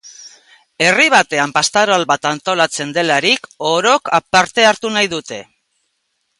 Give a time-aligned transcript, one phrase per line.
[0.85, 5.43] Herri batean pastoral bat antolatzen delarik, orok parte hartu nahi dute.